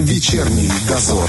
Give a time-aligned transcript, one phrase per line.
[0.00, 1.28] Вечерний дозор.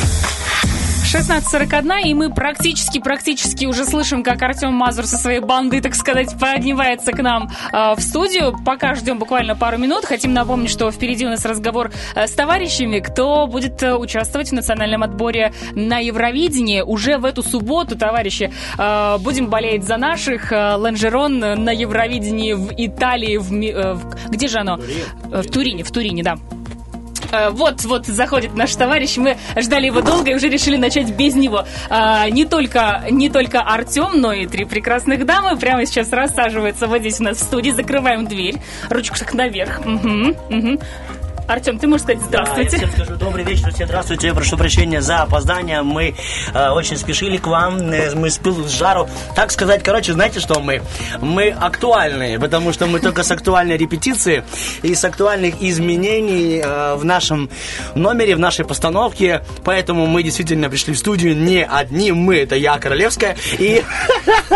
[1.04, 7.12] 16.41, и мы практически-практически уже слышим, как Артем Мазур со своей бандой, так сказать, поднимается
[7.12, 8.56] к нам э, в студию.
[8.66, 10.06] Пока ждем буквально пару минут.
[10.06, 14.54] Хотим напомнить, что впереди у нас разговор э, с товарищами, кто будет э, участвовать в
[14.54, 16.80] национальном отборе на Евровидении.
[16.80, 20.54] Уже в эту субботу, товарищи, э, будем болеть за наших.
[20.54, 24.78] Э, Ланжерон на Евровидении в Италии, в, э, в- где же оно?
[25.26, 26.38] В Турине, в Турине, да.
[27.32, 29.18] Э, Вот, вот заходит наш товарищ.
[29.18, 31.66] Мы ждали его долго и уже решили начать без него.
[31.90, 37.00] А, Не только, не только Артем, но и три прекрасных дамы прямо сейчас рассаживаются вот
[37.00, 37.72] здесь у нас в студии.
[37.72, 38.56] Закрываем дверь.
[38.90, 39.86] Ручку так наверх.
[39.86, 40.80] Мгм, мгм.
[41.48, 42.78] Артем, ты можешь сказать Да, я здравствуйте?
[42.78, 46.16] всем скажу добрый вечер, всем здравствуйте, прошу прощения за опоздание, мы
[46.54, 50.40] э, очень спешили к вам, э, мы с пылу с жару, так сказать, короче, знаете,
[50.40, 50.82] что мы?
[51.20, 54.44] Мы актуальные, потому что мы только с актуальной репетиции
[54.82, 57.50] и с актуальных изменений э, в нашем
[57.96, 62.78] номере, в нашей постановке, поэтому мы действительно пришли в студию не одни, мы, это я,
[62.78, 63.84] Королевская, и,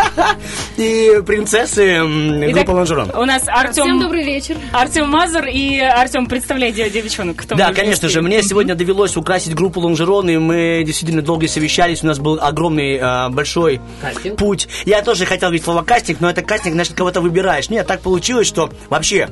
[0.77, 1.99] и принцессы
[2.53, 3.11] группы Лонжерон.
[3.15, 3.83] У нас Артем...
[3.85, 4.57] Всем добрый вечер.
[4.71, 7.37] Артем Мазур и Артем, представляй де- девчонок.
[7.37, 12.03] Кто Да, конечно же, мне сегодня довелось украсить группу Лонжерон, и мы действительно долго совещались,
[12.03, 14.37] у нас был огромный, э, большой Кастинг.
[14.37, 14.67] путь.
[14.85, 17.69] Я тоже хотел говорить слово кастинг, но это кастинг, значит, кого-то выбираешь.
[17.69, 19.29] Нет, так получилось, что вообще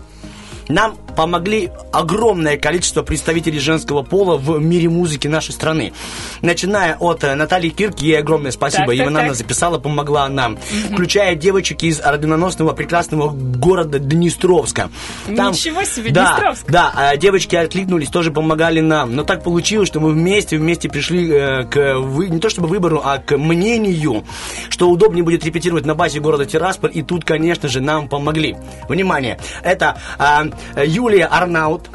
[0.68, 5.94] нам помогли огромное количество представителей женского пола в мире музыки нашей страны.
[6.42, 8.86] Начиная от э, Натальи Кирки, ей огромное спасибо.
[8.88, 9.38] Так, так, Именно она так.
[9.38, 10.58] записала, помогла нам.
[10.92, 14.90] Включая девочек из орденоносного прекрасного города Днестровска.
[15.28, 16.66] Ничего себе, да, Днестровск.
[16.68, 19.16] Да, а девочки откликнулись, тоже помогали нам.
[19.16, 23.02] Но так получилось, что мы вместе, вместе пришли э, к, вы- не то чтобы выбору,
[23.04, 24.24] а к мнению,
[24.70, 26.92] что удобнее будет репетировать на базе города Тирасполь.
[26.94, 28.56] И тут, конечно же, нам помогли.
[28.90, 30.46] Внимание, это а,
[30.76, 31.90] Юлия Арнаут.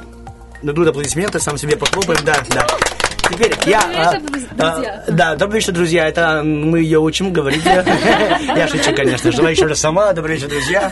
[0.62, 2.66] Ну, тут аплодисменты, сам себе похлопаем, да, да.
[3.30, 3.80] Теперь я...
[3.80, 4.48] а, друзья.
[4.58, 6.08] а, Да, добрый вечер, друзья.
[6.08, 7.64] Это мы ее учим говорить.
[7.64, 9.36] Я шучу, конечно же.
[9.36, 10.12] Давай еще раз сама.
[10.12, 10.90] Добрый вечер, друзья.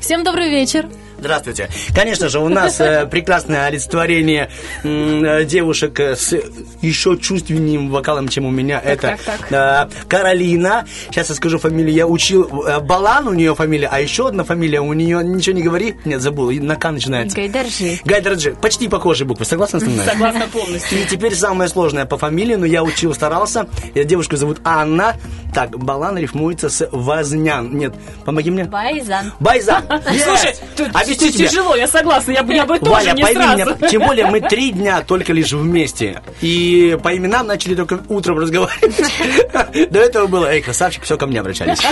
[0.00, 0.86] Всем добрый вечер.
[1.18, 1.68] Здравствуйте.
[1.94, 4.50] Конечно же, у нас э, прекрасное олицетворение
[4.82, 6.34] э, девушек с
[6.82, 8.80] еще чувственнее вокалом, чем у меня.
[8.82, 10.86] Это так, э, Каролина.
[11.10, 11.94] Сейчас я скажу фамилию.
[11.94, 15.62] Я учил э, Балан у нее фамилия, а еще одна фамилия у нее ничего не
[15.62, 15.96] говори.
[16.04, 16.50] Нет, забыл.
[16.50, 17.36] На К начинается.
[17.36, 17.98] Гайдаржи.
[18.04, 18.54] Гайдарджи.
[18.60, 19.44] Почти похожие буквы.
[19.44, 20.04] Согласны со мной?
[20.04, 21.02] Согласна полностью.
[21.02, 23.66] И теперь самое сложное по фамилии, но я учил, старался.
[23.94, 25.16] Девушку зовут Анна.
[25.54, 27.74] Так, Балан рифмуется с Вознян.
[27.76, 27.94] Нет,
[28.24, 28.64] помоги мне.
[28.64, 29.32] Байзан.
[29.40, 29.84] Байзан.
[30.24, 31.48] Слушай, тут Объясню тебе.
[31.48, 33.76] тяжело, я согласна, я бы, я бы тоже Валя, не пойми сразу.
[33.76, 36.22] меня, тем более мы три дня только лишь вместе.
[36.40, 39.90] И по именам начали только утром разговаривать.
[39.90, 41.78] До этого было, эй, красавчик, все ко мне обращались.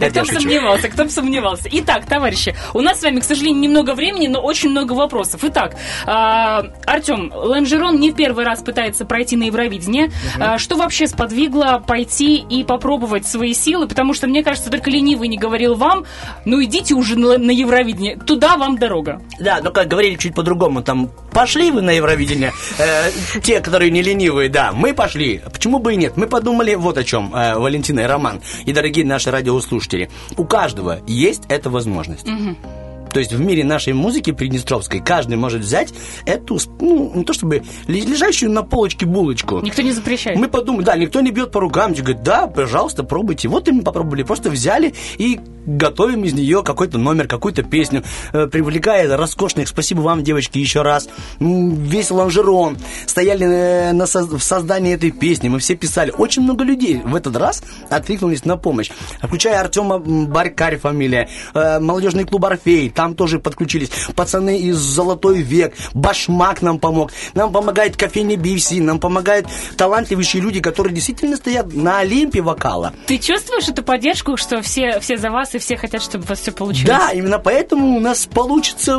[0.00, 1.68] Да кто бы сомневался, кто бы сомневался.
[1.70, 5.40] Итак, товарищи, у нас с вами, к сожалению, немного времени, но очень много вопросов.
[5.44, 5.76] Итак,
[6.06, 10.10] а, Артем, Ланжерон не в первый раз пытается пройти на Евровидение.
[10.38, 13.86] А, Что вообще сподвигло пойти и попробовать свои силы?
[13.88, 16.04] Потому что, мне кажется, только ленивый не говорил вам,
[16.44, 19.20] ну идите уже на Евровидение, туда вам дорога.
[19.38, 23.10] Да, но как говорили чуть по-другому, там, пошли вы на Евровидение, Э,
[23.42, 27.04] те, которые не ленивые, да, мы пошли, почему бы и нет, мы подумали вот о
[27.04, 32.26] чем, э, Валентина и Роман, и дорогие наши радиослушатели, у каждого есть эта возможность.
[33.12, 35.94] То есть в мире нашей музыки приднестровской каждый может взять
[36.26, 39.60] эту, ну, не то чтобы ле- лежащую на полочке булочку.
[39.60, 40.36] Никто не запрещает.
[40.36, 43.46] Мы подумали, да, никто не бьет по рукам, говорит, да, пожалуйста, пробуйте.
[43.46, 48.02] Вот и мы попробовали, просто взяли и готовим из нее какой-то номер, какую-то песню,
[48.32, 51.08] э, привлекая роскошных, спасибо вам, девочки, еще раз,
[51.40, 56.12] весь лонжерон, стояли э, на соз- в создании этой песни, мы все писали.
[56.16, 58.90] Очень много людей в этот раз откликнулись на помощь,
[59.22, 65.74] включая Артема Барькарь фамилия, э, молодежный клуб Орфей, там тоже подключились, пацаны из Золотой век,
[65.94, 69.46] Башмак нам помог, нам помогает кофейня BFC, нам помогают
[69.76, 72.92] талантливейшие люди, которые действительно стоят на Олимпе вокала.
[73.06, 76.40] Ты чувствуешь эту поддержку, что все, все за вас и все хотят, чтобы у вас
[76.40, 76.86] все получилось?
[76.88, 78.98] Да, именно поэтому у нас получится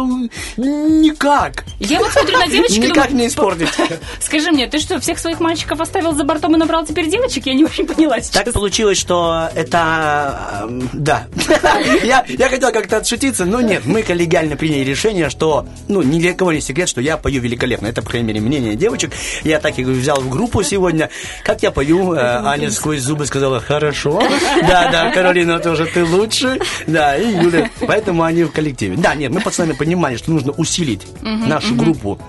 [0.58, 1.66] никак.
[1.80, 3.70] Я вот смотрю на девочек и Никак думаю, не испортить.
[4.20, 7.46] Скажи мне, ты что, всех своих мальчиков оставил за бортом и набрал теперь девочек?
[7.46, 8.44] Я не очень поняла сейчас.
[8.44, 10.62] Так получилось, что это...
[10.64, 11.28] эм, Да.
[12.04, 16.34] Я, я хотел как-то отшутиться, но нет, мы коллегиально приняли решение, что, ну, ни для
[16.34, 17.88] кого не секрет, что я пою великолепно.
[17.88, 19.12] Это, по крайней мере, мнение девочек.
[19.44, 21.10] Я так их взял в группу сегодня.
[21.44, 24.22] Как я пою, э, Аня сквозь зубы сказала, хорошо.
[24.68, 26.45] Да, да, Каролина тоже ты лучше.
[26.88, 27.70] Да, и Юля.
[27.88, 28.96] Поэтому они в коллективе.
[28.98, 32.20] Да, нет, мы пацаны понимали, что нужно усилить нашу группу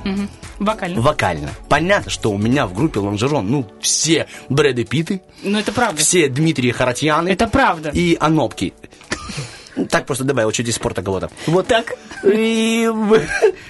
[0.59, 1.01] Вокально.
[1.01, 1.51] вокально.
[1.69, 6.01] Понятно, что у меня в группе Лонжерон, ну, все Брэды Питты, Ну, это правда.
[6.01, 7.91] все Дмитрии Харатьяны Это правда.
[7.91, 8.73] и Анопки.
[9.91, 11.31] Так просто добавил чуть из спорта кого-то.
[11.47, 11.93] Вот Так.
[12.25, 12.91] И,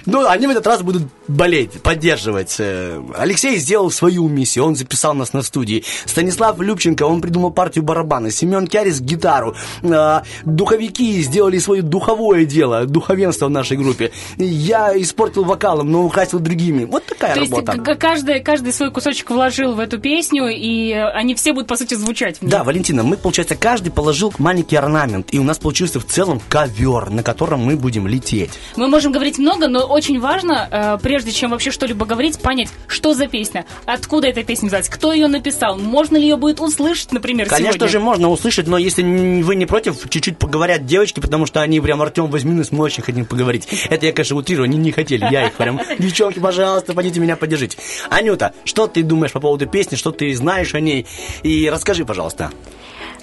[0.05, 2.55] ну, они в этот раз будут болеть, поддерживать.
[2.59, 5.83] Э, Алексей сделал свою миссию, он записал нас на студии.
[6.05, 8.31] Станислав Любченко, он придумал партию барабана.
[8.31, 9.55] Семен Кярис гитару.
[9.83, 14.11] А, Духовики сделали свое духовое дело, духовенство в нашей группе.
[14.37, 16.85] Я испортил вокалом, но украсил другими.
[16.85, 17.77] Вот такая То есть работа.
[17.79, 21.75] к- каждый, каждый свой кусочек вложил в эту песню, и э, они все будут, по
[21.75, 22.37] сути, звучать.
[22.41, 27.09] Да, Валентина, мы, получается, каждый положил маленький орнамент, и у нас получился в целом ковер,
[27.09, 28.51] на котором мы будем лететь.
[28.75, 33.13] Мы можем говорить много, но очень важно, э, прежде чем вообще что-либо говорить, понять, что
[33.13, 37.47] за песня, откуда эта песня взялась, кто ее написал, можно ли ее будет услышать, например,
[37.47, 37.87] Конечно сегодня.
[37.87, 42.01] же, можно услышать, но если вы не против, чуть-чуть поговорят девочки, потому что они прям,
[42.01, 43.67] Артем, возьми нас, мы очень хотим поговорить.
[43.89, 47.77] Это я, конечно, утрирую, они не хотели, я их прям, девчонки, пожалуйста, пойдите меня поддержите.
[48.09, 51.05] Анюта, что ты думаешь по поводу песни, что ты знаешь о ней?
[51.43, 52.51] И расскажи, пожалуйста.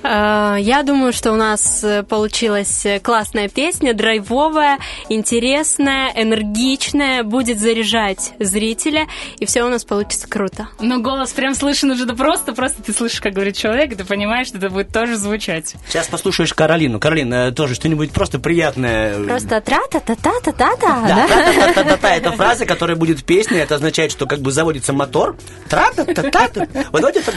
[0.05, 4.79] Э, Я думаю, что у нас э, получилась э, классная песня, драйвовая,
[5.09, 9.07] интересная, энергичная, будет заряжать зрителя,
[9.39, 10.69] и все у нас получится круто.
[10.81, 14.05] Но голос прям слышен уже, да просто, просто ты слышишь, как говорит человек, и ты
[14.05, 15.75] понимаешь, что это будет тоже звучать.
[15.89, 17.01] Сейчас послушаешь Каролину.
[17.01, 19.19] Каролина, тоже что-нибудь просто приятное.
[19.25, 20.77] Просто тра-та-та-та-та-та-та,
[21.09, 25.37] Да, тра-та-та-та-та, это фраза, которая будет в песне, это означает, что как бы заводится мотор.
[25.69, 26.67] Тра-та-та-та-та.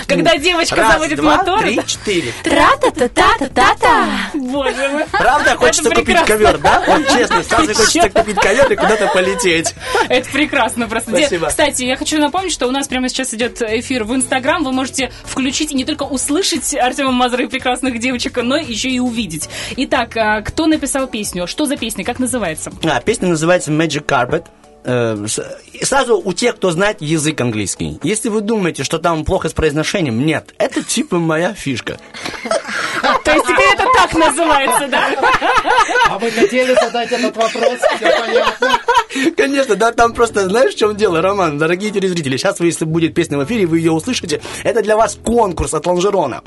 [0.07, 3.09] Когда девочка Раз, заводит два, мотор, три, это- четыре.
[3.09, 4.06] Тра-та-та-та-та-та-та.
[4.33, 5.06] Боже мой.
[5.12, 6.83] Правда, хочется купить ковер, да?
[6.88, 9.74] Вот честно, сразу хочется купить ковер и куда-то полететь.
[10.09, 11.12] Это прекрасно просто.
[11.12, 11.48] Спасибо.
[11.48, 14.63] Кстати, я хочу напомнить, что у нас прямо сейчас идет эфир в Инстаграм.
[14.63, 19.00] Вы можете включить и не только услышать Артема Мазура и прекрасных девочек, но еще и
[19.00, 19.50] увидеть.
[19.75, 21.48] Итак, а, кто написал песню?
[21.48, 22.03] Что за песня?
[22.03, 22.71] Как называется?
[22.83, 24.45] А, песня называется Magic Carpet.
[24.88, 25.25] Э,
[25.84, 28.00] Сразу у тех, кто знает язык английский.
[28.04, 30.54] Если вы думаете, что там плохо с произношением, нет.
[30.57, 32.00] Это типа моя фишка.
[33.24, 35.10] То есть теперь это так называется, да?
[36.10, 37.80] А вы хотели задать этот вопрос?
[37.98, 38.80] Все понятно.
[39.36, 43.13] Конечно, да, там просто, знаешь, в чем дело, Роман, дорогие телезрители, сейчас вы, если будет
[43.13, 46.44] песня в эфире, вы ее услышите, это для вас конкурс от Лонжерона.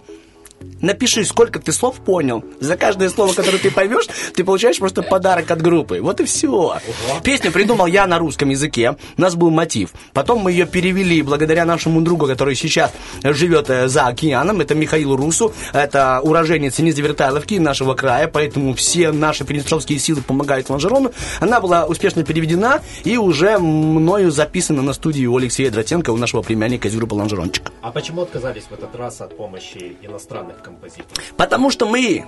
[0.80, 2.42] Напиши, сколько ты слов понял.
[2.58, 6.00] За каждое слово, которое ты поймешь, ты получаешь просто подарок от группы.
[6.00, 6.78] Вот и все.
[7.22, 8.96] Песню придумал я на русском языке.
[9.16, 9.90] У нас был мотив.
[10.14, 12.92] Потом мы ее перевели благодаря нашему другу, который сейчас
[13.22, 14.60] живет э, за океаном.
[14.60, 15.52] Это Михаил Русу.
[15.72, 18.28] Это уроженец Низовертайловки нашего края.
[18.28, 21.12] Поэтому все наши перенесовские силы помогают Лонжерону.
[21.40, 26.42] Она была успешно переведена и уже мною записана на студии у Алексея Дротенко, у нашего
[26.42, 27.70] племянника из группы Лонжерончик.
[27.82, 31.24] А почему отказались в этот раз от помощи иностранных композиторов?
[31.36, 32.24] Потому что мы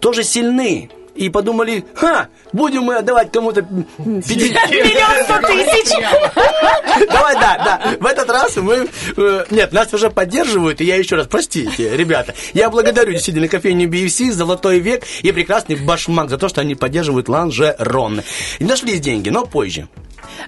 [0.00, 0.90] тоже сильны.
[1.14, 3.86] И подумали, ха, будем мы отдавать кому-то м,
[4.20, 4.28] 50
[4.70, 5.90] Миллион сто тысяч!
[7.10, 7.94] Давай, да, да.
[7.98, 8.86] В этот раз мы...
[9.16, 12.34] э, Нет, нас уже поддерживают, и я еще раз, простите, ребята.
[12.52, 17.30] Я благодарю действительно кофейню BFC, Золотой век и прекрасный Башмак за то, что они поддерживают
[17.30, 18.20] ланжерон.
[18.58, 19.88] И нашлись деньги, но позже.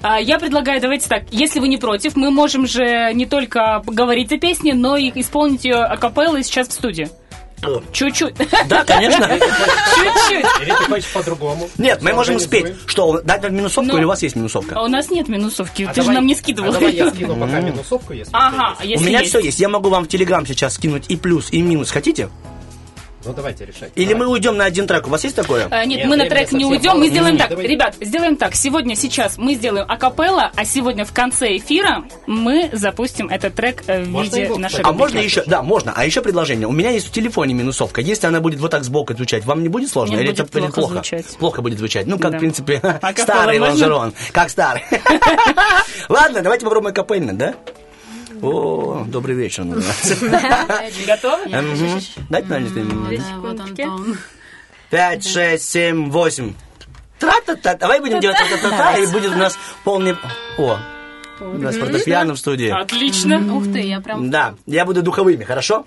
[0.03, 4.33] А, Я предлагаю, давайте так, если вы не против, мы можем же не только говорить
[4.33, 7.09] о песне, но и исполнить ее акапеллой сейчас в студии.
[7.93, 8.35] Чуть-чуть.
[8.69, 9.29] Да, конечно.
[9.29, 10.47] Чуть-чуть.
[10.63, 11.69] Или ты хочешь по-другому?
[11.77, 12.67] Нет, мы можем спеть.
[12.87, 13.97] Что, дать вам минусовку Ну.
[13.99, 14.77] или у вас есть минусовка?
[14.79, 16.73] А у нас нет минусовки, А ты же нам не А скидывал.
[16.73, 19.59] давай я скину пока минусовку, если Ага, У меня все есть.
[19.59, 21.91] Я могу вам в Телеграм сейчас скинуть и плюс, и минус.
[21.91, 22.29] Хотите?
[23.29, 23.93] Ну давайте решать.
[23.95, 24.27] Или Давай.
[24.27, 25.07] мы уйдем на один трек?
[25.07, 25.69] У вас есть такое?
[25.71, 26.93] А, нет, Нет, мы на трек не уйдем.
[26.93, 26.99] мало.
[27.01, 27.51] Мы сделаем М, так.
[27.51, 27.67] давай.
[27.67, 28.55] Ребят, сделаем так.
[28.55, 34.03] Сегодня, сейчас мы сделаем акапелла, а сегодня в конце эфира мы запустим этот трек э,
[34.03, 34.89] в Можно виде его, нашей кстати?
[34.89, 35.93] А можно еще, да, можно.
[35.95, 36.67] А еще предложение.
[36.67, 38.01] У меня есть в телефоне минусовка.
[38.01, 40.13] Если она будет вот так сбоку звучать, вам не будет сложно?
[40.15, 40.95] Нет, Или будет это будет плохо плохо?
[40.95, 41.27] звучать.
[41.39, 42.07] Плохо будет звучать.
[42.07, 42.37] Ну, как, Да.
[42.39, 43.73] в принципе, капелла старый можно?
[43.75, 44.15] лонжерон.
[44.33, 44.83] Как старый.
[46.09, 47.55] Ладно, давайте попробуем капельно, да?
[48.43, 49.65] О, добрый вечер.
[49.65, 50.17] называется.
[51.07, 51.47] Готовы?
[51.47, 52.01] Мгм.
[52.29, 52.49] Дайте
[53.19, 53.89] Секундки.
[54.91, 56.55] Пять, шесть, семь, восемь.
[57.19, 57.75] Тра-та-та.
[57.75, 60.17] Давай будем делать тра-та-та, и будет у нас полный...
[60.57, 60.79] О,
[61.41, 62.71] у нас фортепиано в студии.
[62.71, 63.39] Отлично.
[63.57, 64.31] Ух ты, я прям...
[64.31, 65.85] Да, я буду духовыми, хорошо?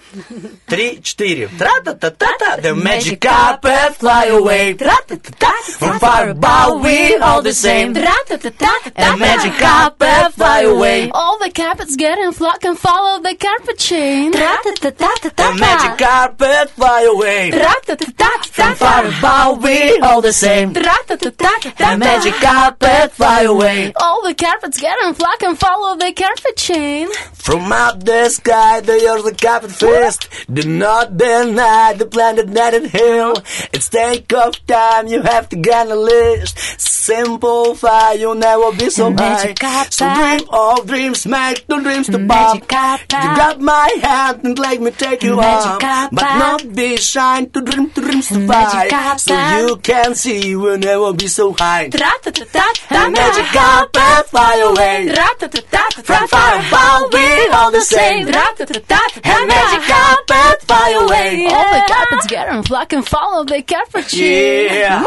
[0.68, 1.50] Три, четыре.
[1.58, 2.58] Тра-та-та-та-та.
[2.58, 4.74] The magic carpet fly away.
[4.76, 5.52] Тра-та-та-та.
[5.80, 7.94] From far above we all the same.
[7.94, 11.10] The magic carpet fly away.
[11.14, 14.32] All the carpets get in flock and follow the carpet chain.
[14.32, 17.52] The magic carpet fly away.
[17.52, 20.74] From far above we all the same.
[20.74, 23.94] The magic carpet fly away.
[23.96, 27.08] All the carpets get in flock and follow the carpet chain.
[27.34, 30.30] From out the sky, the yours the carpet fist.
[30.52, 33.34] Do not deny the planet that it hill.
[33.74, 36.58] It's take of time, you have to get a list
[37.01, 39.15] Simplify, you'll never be so high.
[39.15, 39.59] Magic
[39.91, 40.17] So carpet.
[40.17, 42.55] dream of dreams, make the dreams to pop.
[42.55, 43.13] Magic carpet.
[43.13, 45.81] You got my hand and let me take you Magic up.
[45.81, 46.19] carpet.
[46.19, 49.17] But not be shy to dream to dreams to Magic fly.
[49.17, 49.59] So carpet.
[49.69, 51.89] you can see we'll never be so high.
[51.89, 55.09] Тра-та-та-та-та, Magic carpet, fly away.
[55.15, 58.27] Тра-та-та-та-та, From far above, we all the same.
[58.27, 61.47] Тра-та-та-та-та, And magic carpet, fly away.
[61.57, 64.67] All the carpets get on flock and follow the carpet tree.
[64.67, 65.05] Yeah.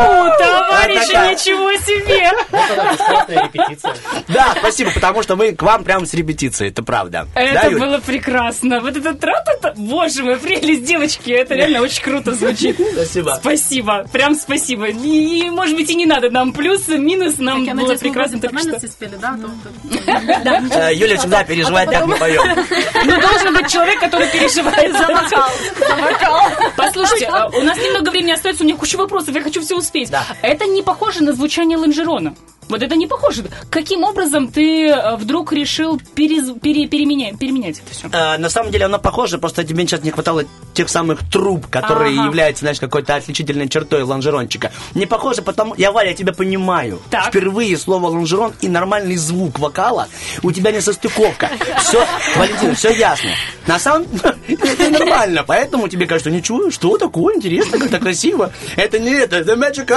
[0.00, 1.13] О, товарищи, такая.
[1.31, 2.31] Ничего себе!
[3.27, 3.95] Это бесплатная репетиция.
[4.27, 7.27] Да, спасибо, потому что мы к вам прямо с репетиции, это правда.
[7.35, 7.79] Да, Это Юль?
[7.79, 8.81] было прекрасно.
[8.81, 9.73] Вот это тра-та-та.
[9.77, 11.31] Боже мой, прелесть, девочки.
[11.31, 12.77] Это реально очень круто звучит.
[12.93, 13.37] Спасибо.
[13.39, 14.05] Спасибо.
[14.11, 14.87] Прям спасибо.
[14.87, 17.37] И, может быть, и не надо нам плюсы, минус.
[17.37, 18.87] Нам Я было надеюсь, прекрасно только что.
[18.87, 19.37] спели, да?
[19.37, 19.49] То-
[20.75, 22.43] Э, Юля всегда переживает, как мы поем.
[23.05, 25.49] Ну, должен быть человек, который переживает за вокал.
[26.75, 30.09] Послушайте, а, у нас немного времени остается, у меня куча вопросов, я хочу все успеть.
[30.09, 30.25] Да.
[30.41, 32.35] Это не похоже на звучание лонжерона.
[32.69, 33.43] Вот это не похоже.
[33.69, 38.07] Каким образом ты э, вдруг решил перез- пере- переменя- переменять это все?
[38.11, 40.43] Э, На самом деле оно похоже, просто тебе сейчас не хватало
[40.75, 42.25] тех самых труб, которые Ага.
[42.27, 44.71] являются, знаешь, какой-то отличительной чертой лонжерончика.
[44.93, 45.73] Не похоже, потому...
[45.75, 46.99] Я, Валя, я тебя понимаю.
[47.09, 47.27] Так.
[47.29, 50.07] Впервые слово лонжерон и нормальный звук вокала
[50.43, 51.49] у тебя не состыковка.
[51.79, 52.05] Все,
[52.35, 53.29] Валентина, все ясно.
[53.65, 54.05] На самом
[54.47, 58.51] это нормально, поэтому тебе кажется, ничего, что такое, интересно, как-то красиво.
[58.75, 59.89] Это не это, это magic.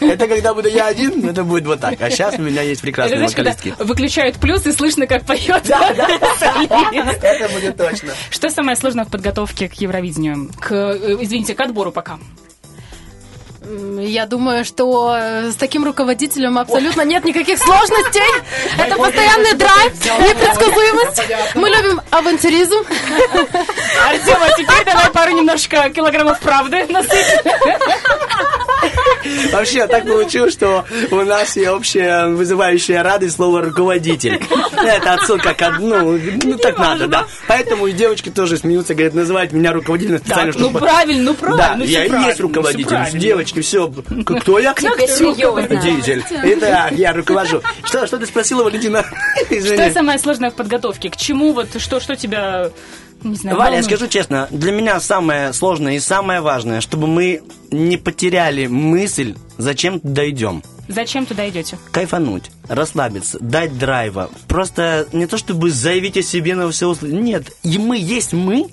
[0.00, 2.00] Это когда буду я один, это будет вот так.
[2.00, 3.82] А сейчас у меня есть Это прекрасные знаешь, когда вокалистки.
[3.82, 5.64] выключают плюс и слышно, как поет.
[5.64, 6.72] солист.
[7.22, 8.12] Это будет точно.
[8.30, 10.50] Что самое сложное в подготовке к Евровидению?
[10.60, 12.18] К, э, извините, к отбору пока.
[14.00, 18.42] Я думаю, что э, с таким руководителем абсолютно нет никаких сложностей.
[18.76, 21.22] Это постоянный драйв, непредсказуемость.
[21.54, 22.78] Мы любим авантюризм.
[24.08, 27.46] Артем, а теперь давай пару немножко килограммов правды насыпь.
[29.52, 34.40] Вообще, так получилось, что у нас и общая вызывающая радость слово «руководитель».
[34.82, 37.26] Это отсылка к одну, ну так надо, да.
[37.46, 40.80] Поэтому и девочки тоже смеются, говорят, называют меня руководителем специально, ну чтобы...
[40.80, 41.62] правильно, ну правильно.
[41.62, 43.18] Да, ну я и есть ну руководитель.
[43.18, 43.92] Девочки, все.
[44.24, 44.74] Кто я?
[44.74, 46.24] Руководитель.
[46.44, 47.62] Итак, я руковожу.
[47.84, 49.04] Что, что ты спросила, Валентина?
[49.48, 51.10] Что самое сложное в подготовке?
[51.10, 52.70] К чему вот, что, что тебя,
[53.24, 57.42] не знаю, Валя, я скажу честно, для меня самое сложное и самое важное, чтобы мы
[57.70, 60.62] не потеряли мысль, зачем туда идем.
[60.88, 61.78] Зачем туда идете?
[61.90, 64.30] кайфануть, расслабиться, дать драйва.
[64.48, 67.18] Просто не то чтобы заявить о себе на все услышать.
[67.18, 68.66] Нет, и мы есть мы.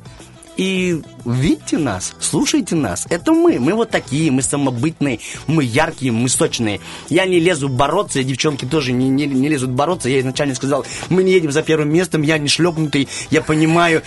[0.59, 3.07] И видите нас, слушайте нас.
[3.09, 3.59] Это мы.
[3.59, 6.81] Мы вот такие, мы самобытные, мы яркие, мы сочные.
[7.07, 10.09] Я не лезу бороться, и девчонки тоже не, не, не лезут бороться.
[10.09, 14.01] Я изначально сказал, мы не едем за первым местом, я не шлепнутый, я понимаю,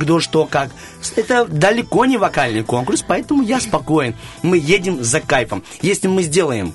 [0.00, 0.72] кто, что, как.
[1.14, 4.16] Это далеко не вокальный конкурс, поэтому я спокоен.
[4.42, 5.62] Мы едем за кайфом.
[5.80, 6.74] Если мы сделаем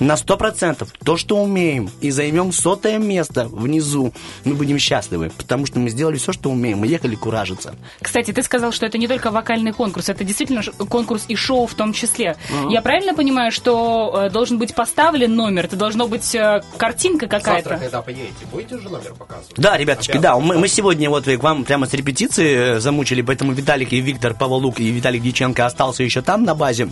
[0.00, 4.12] на сто процентов то, что умеем, и займем сотое место внизу,
[4.44, 7.74] мы будем счастливы, потому что мы сделали все, что умеем, мы ехали куражиться.
[8.00, 11.74] Кстати, ты сказал, что это не только вокальный конкурс, это действительно конкурс и шоу в
[11.74, 12.36] том числе.
[12.68, 17.38] Я правильно понимаю, что э, должен быть поставлен номер, это должно быть э, картинка Завтра,
[17.38, 17.76] какая-то?
[17.78, 19.56] когда поедете, будете уже номер показывать?
[19.56, 23.52] Да, ребяточки, да, мы, мы сегодня вот к вам прямо с репетиции э, замучили, поэтому
[23.52, 26.88] Виталик и Виктор Павлук и Виталик Дьяченко остался еще там на базе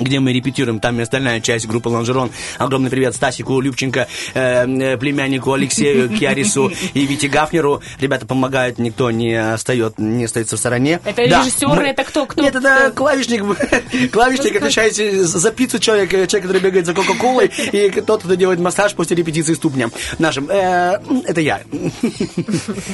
[0.00, 2.30] где мы репетируем, там и остальная часть группы Лонжерон.
[2.58, 7.82] Огромный привет Стасику Любченко, э, э, племяннику Алексею Киарису и Вите Гафнеру.
[8.00, 11.00] Ребята помогают, никто не остает, не остается в стороне.
[11.04, 12.26] Это Да, режиссеры, мы- это кто?
[12.26, 13.42] кто Нет, это клавишник,
[14.12, 18.60] клавишник, отвечает за пиццу человек, э, человек, который бегает за Кока-Колой, и тот, кто делает
[18.60, 20.48] массаж после репетиции ступням нашим.
[20.50, 21.60] Э, Это я.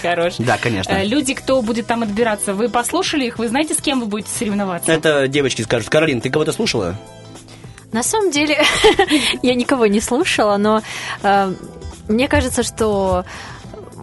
[0.02, 0.34] Хорош.
[0.38, 0.92] Да, конечно.
[0.92, 3.38] Э, Люди, кто будет там отбираться, вы послушали их?
[3.38, 4.90] Вы знаете, с кем вы будете соревноваться?
[4.92, 5.88] Это девочки скажут.
[5.88, 6.93] Каролин, ты кого-то слушала?
[7.92, 8.58] На самом деле,
[9.42, 10.82] я никого не слушала, но
[11.22, 11.54] э,
[12.08, 13.24] мне кажется, что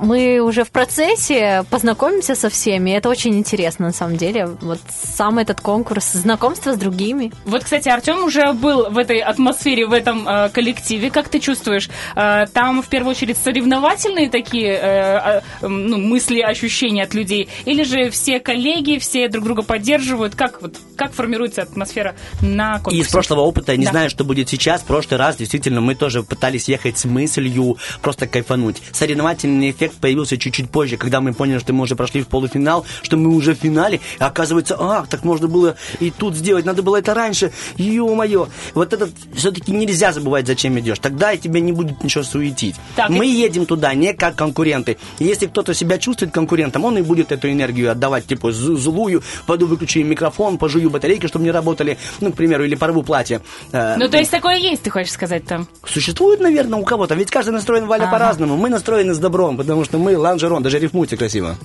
[0.01, 2.91] мы уже в процессе познакомимся со всеми.
[2.91, 4.47] Это очень интересно, на самом деле.
[4.61, 7.31] Вот сам этот конкурс, знакомство с другими.
[7.45, 11.11] Вот, кстати, Артем уже был в этой атмосфере, в этом э, коллективе.
[11.11, 11.89] Как ты чувствуешь?
[12.15, 17.47] Э, там, в первую очередь, соревновательные такие э, э, ну, мысли, ощущения от людей?
[17.65, 20.33] Или же все коллеги, все друг друга поддерживают?
[20.33, 22.97] Как, вот, как формируется атмосфера на конкурсе?
[22.97, 23.91] Из прошлого опыта, не Да.
[23.91, 28.25] знаю, что будет сейчас, в прошлый раз действительно мы тоже пытались ехать с мыслью просто
[28.25, 28.81] кайфануть.
[28.91, 32.85] Соревновательный эффект эффект появился чуть-чуть позже, когда мы поняли, что мы уже прошли в полуфинал,
[33.03, 36.81] что мы уже в финале, и оказывается, а, так можно было и тут сделать, надо
[36.81, 38.47] было это раньше, ё-моё.
[38.73, 40.99] Вот это все-таки нельзя забывать, зачем идешь.
[40.99, 42.75] Тогда тебя не будет ничего суетить.
[42.95, 44.97] Так, мы и- едем туда не как конкуренты.
[45.19, 50.03] Если кто-то себя чувствует конкурентом, он и будет эту энергию отдавать, типа, злую, пойду выключу
[50.03, 53.41] микрофон, пожую батарейки, чтобы не работали, ну, к примеру, или порву платье.
[53.71, 55.67] Э, Ну, то есть такое есть, ты хочешь сказать там?
[55.85, 57.15] Существует, наверное, у кого-то.
[57.15, 58.11] Ведь каждый настроен, Валя, Ага.
[58.11, 58.57] по-разному.
[58.57, 61.57] Мы настроены с добром, потому что мы ланжерон, даже рифмуйте красиво.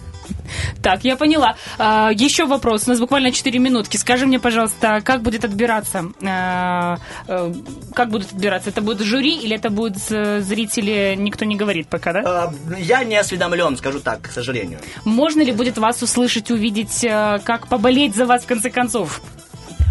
[0.83, 1.57] Так, я поняла.
[1.79, 2.87] А, еще вопрос.
[2.87, 3.97] У нас буквально 4 минутки.
[3.97, 6.05] Скажи мне, пожалуйста, как будет отбираться?
[6.25, 7.53] А, э,
[7.95, 8.71] как будут отбираться?
[8.71, 11.15] Это будет жюри или это будут э, зрители?
[11.17, 12.53] Никто не говорит пока, да?
[12.71, 14.79] Э, Я не осведомлен, скажу так, к сожалению.
[15.05, 19.21] Можно ли будет вас услышать, увидеть, э, как поболеть за вас в конце концов?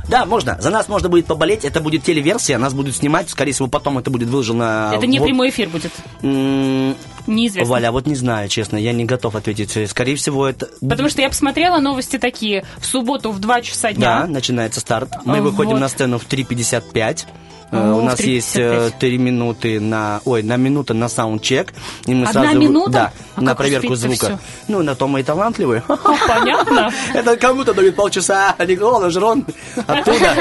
[0.09, 0.57] Да, можно.
[0.61, 1.65] За нас можно будет поболеть.
[1.65, 2.57] Это будет телеверсия.
[2.57, 3.29] Нас будут снимать.
[3.29, 4.91] Скорее всего, потом это будет выложено...
[4.95, 5.91] это не в- прямой эфир будет.
[6.21, 6.95] М,
[7.27, 7.71] Неизвестно.
[7.71, 8.77] Валя, вот не знаю, честно.
[8.77, 9.89] Я не готов ответить.
[9.89, 10.69] Скорее всего, это...
[10.87, 12.63] Потому что я посмотрела новости такие.
[12.77, 14.27] В субботу в 2 часа Да, дня.
[14.27, 15.09] начинается старт.
[15.25, 15.79] Мы выходим вот.
[15.79, 17.25] на сцену в 3.55.
[17.71, 18.93] Э, О, У нас есть 3:55.
[18.99, 20.21] 3 минуты на...
[20.25, 21.73] Ой, на минута на саундчек.
[22.05, 22.91] И мы Одна сразу, минута?
[22.91, 24.25] Да, А на проверку звука.
[24.25, 24.39] всё?
[24.67, 25.83] Ну, на то мы и талантливые.
[25.87, 26.91] Понятно.
[27.13, 29.45] Это кому-то дают полчаса, а Никола Жрон
[29.87, 30.35] оттуда.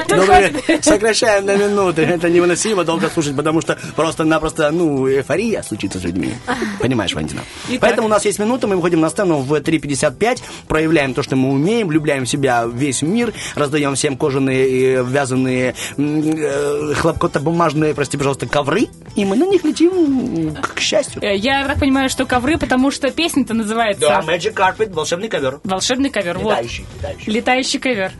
[0.82, 2.02] Сокращаем на минуты.
[2.02, 6.34] Это невыносимо долго слушать, потому что просто-напросто, ну, эйфория случится с людьми.
[6.80, 7.40] Понимаешь, Валентина?
[7.80, 11.50] Поэтому у нас есть минута, мы выходим на сцену в 3.55, проявляем то, что мы
[11.50, 18.16] умеем, влюбляем в себя весь мир, раздаем всем кожаные и вязаные м, э, хлопкотобумажные, прости,
[18.16, 21.22] пожалуйста, ковры, и мы на них летим к счастью.
[21.22, 25.60] Э, Я так понимаю, что ковры, потому что песня-то называется Да, Magic Carpet, волшебный ковер.
[25.64, 26.38] «Волшебный ковер».
[26.38, 26.50] Вот.
[26.50, 27.32] Летающий, летающий.
[27.32, 28.12] Летающий ковер.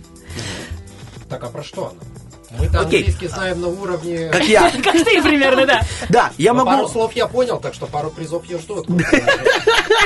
[1.28, 2.13] Так, а про что она?
[2.58, 3.00] Мы-то Окей.
[3.00, 4.28] английский знаем на уровне...
[4.30, 4.70] Как я.
[4.82, 5.82] Как ты примерно, да.
[6.08, 6.70] Да, я могу...
[6.70, 8.84] Пару слов я понял, так что пару призов я жду.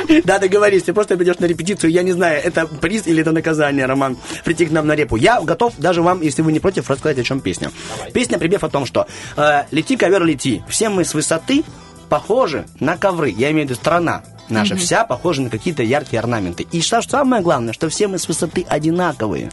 [0.24, 3.86] Да, договорись, ты просто придешь на репетицию, я не знаю, это приз или это наказание,
[3.86, 5.16] Роман, прийти к нам на репу.
[5.16, 7.70] Я готов даже вам, если вы не против, рассказать, о чем песня.
[8.12, 10.62] Песня припев о том, что э, «Лети, ковер, лети».
[10.68, 11.64] Все мы с высоты
[12.08, 13.30] похожи на ковры.
[13.30, 16.66] Я имею в виду страна наша вся похожа на какие-то яркие орнаменты.
[16.72, 19.50] И что самое главное, что все мы с высоты одинаковые.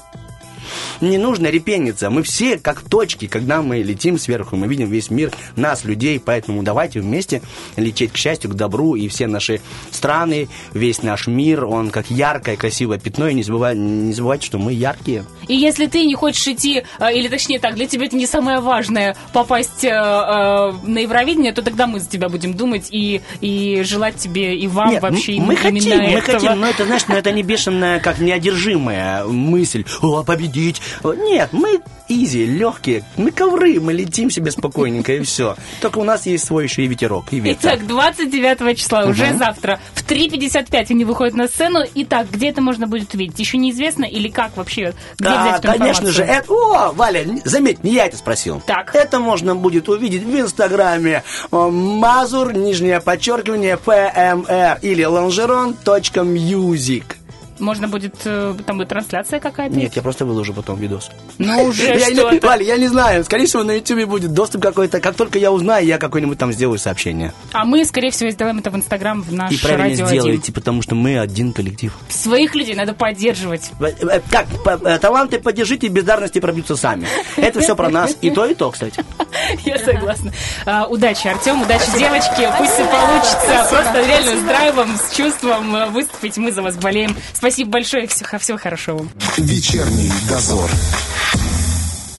[1.01, 2.09] Не нужно репениться.
[2.09, 6.19] Мы все как точки, когда мы летим сверху, мы видим весь мир, нас, людей.
[6.19, 7.41] Поэтому давайте вместе
[7.75, 8.95] лететь к счастью, к добру.
[8.95, 13.27] И все наши страны, весь наш мир, он как яркое, красивое пятно.
[13.27, 15.25] И не, забывай, не забывайте, что мы яркие.
[15.47, 18.59] И если ты не хочешь идти, э, или точнее так, для тебя это не самое
[18.59, 23.83] важное, попасть э, э, на Евровидение, то тогда мы за тебя будем думать и, и
[23.83, 26.39] желать тебе и вам Нет, вообще мы именно хотим, мы этого.
[26.39, 30.54] хотим, но это, знаешь, но это не бешеная, как неодержимая мысль, о, победить.
[31.03, 35.55] Нет, мы изи, легкие, мы ковры, мы летим себе спокойненько и все.
[35.81, 37.59] Только у нас есть свой еще и ветерок, и ветер.
[37.63, 41.79] Итак, 29 числа, уже завтра, в 3.55 они выходят на сцену.
[41.95, 43.39] Итак, где это можно будет увидеть?
[43.39, 44.93] Еще неизвестно или как вообще?
[45.17, 46.23] Где Да, взять конечно же.
[46.23, 48.61] Это, о, Валя, заметь, не я это спросил.
[48.65, 48.93] Так.
[48.93, 57.14] Это можно будет увидеть в Инстаграме Мазур, нижнее подчеркивание, ПМР или longeron.music.
[57.59, 59.75] Можно будет, э, там будет трансляция какая-то?
[59.75, 61.09] Нет, я просто выложу потом видос.
[61.37, 62.45] Ну, уже что-то.
[62.45, 63.23] Валя, я не знаю.
[63.23, 64.99] Скорее всего, на YouTube будет доступ какой-то.
[64.99, 67.33] Как только я узнаю, я какой-нибудь там сделаю сообщение.
[67.53, 70.19] А мы, скорее всего, сделаем это в Инстаграм, в наш И правильно радио 1.
[70.21, 71.93] сделаете, потому что мы один коллектив.
[72.09, 73.71] Своих людей надо поддерживать.
[73.79, 77.07] Э, э, Как, по- э, таланты поддержите, бездарности пробьются сами.
[77.37, 78.17] Это все про нас.
[78.21, 79.03] И то, и то, кстати.
[79.65, 80.33] Я согласна.
[80.65, 82.49] А, удачи, Артем, удачи, девочки.
[82.57, 83.67] Пусть все получится.
[83.69, 86.37] Просто реально с драйвом, с чувством э, выступить.
[86.37, 87.15] Мы за вас болеем.
[87.33, 88.07] Спасибо большое.
[88.07, 89.07] Всего, всего хорошего.
[89.37, 90.69] Вечерний дозор.